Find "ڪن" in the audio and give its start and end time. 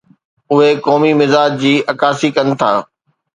2.39-2.47